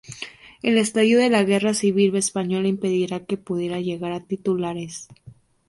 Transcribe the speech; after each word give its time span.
El 0.63 0.79
estallido 0.79 1.21
de 1.21 1.29
la 1.29 1.43
Guerra 1.43 1.75
Civil 1.75 2.15
española 2.15 2.67
impediría 2.67 3.23
que 3.23 3.37
pudiera 3.37 3.79
llegar 3.79 4.13
a 4.13 4.19
titularse. 4.25 5.07